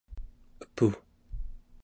epu 0.71 0.89